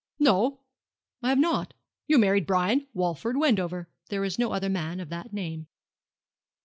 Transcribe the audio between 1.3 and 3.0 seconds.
not. You married Brian